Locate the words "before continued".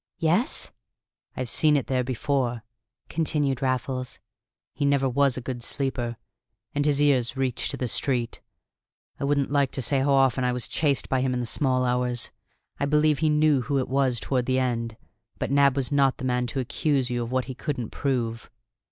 2.03-3.61